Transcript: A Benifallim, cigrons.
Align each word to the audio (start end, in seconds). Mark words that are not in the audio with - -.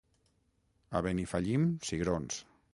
A 0.99 1.03
Benifallim, 1.09 1.69
cigrons. 1.91 2.43